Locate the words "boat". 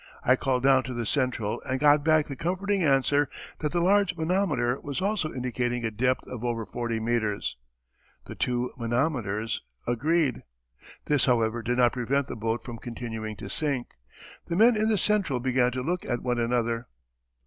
12.35-12.65